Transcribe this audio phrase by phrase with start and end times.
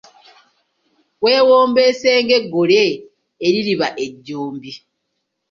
[1.23, 2.83] Weewombeese ng'eggole
[3.45, 4.71] eririba ejjombi.